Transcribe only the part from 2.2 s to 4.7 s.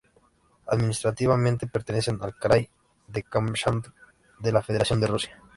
al krai de Kamchatka de la